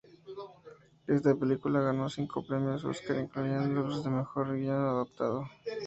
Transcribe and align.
Esta 1.05 1.35
película 1.35 1.79
ganó 1.79 2.09
cinco 2.09 2.43
premios 2.43 2.83
Oscar, 2.85 3.17
incluyendo 3.19 3.83
los 3.83 4.03
de 4.03 4.09
mejor 4.09 4.53
guion 4.57 4.75
adaptado. 4.75 5.47